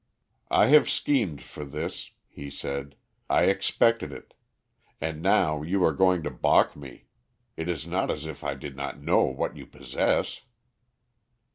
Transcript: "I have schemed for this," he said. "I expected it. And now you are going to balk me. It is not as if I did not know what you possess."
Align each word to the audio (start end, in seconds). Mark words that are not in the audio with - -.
"I 0.49 0.65
have 0.69 0.89
schemed 0.89 1.43
for 1.43 1.63
this," 1.63 2.09
he 2.27 2.49
said. 2.49 2.95
"I 3.29 3.43
expected 3.43 4.11
it. 4.11 4.33
And 4.99 5.21
now 5.21 5.61
you 5.61 5.83
are 5.83 5.93
going 5.93 6.23
to 6.23 6.31
balk 6.31 6.75
me. 6.75 7.05
It 7.55 7.69
is 7.69 7.85
not 7.85 8.09
as 8.09 8.25
if 8.25 8.43
I 8.43 8.55
did 8.55 8.75
not 8.75 8.99
know 8.99 9.21
what 9.25 9.55
you 9.55 9.67
possess." 9.67 10.41